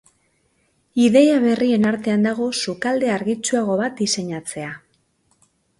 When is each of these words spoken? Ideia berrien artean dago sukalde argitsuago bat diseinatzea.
Ideia 1.07 1.35
berrien 1.43 1.85
artean 1.91 2.27
dago 2.29 2.49
sukalde 2.63 3.13
argitsuago 3.19 3.79
bat 3.85 3.99
diseinatzea. 4.05 4.75